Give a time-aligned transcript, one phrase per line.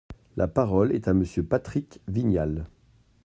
[0.35, 2.65] La parole est à Monsieur Patrick Vignal.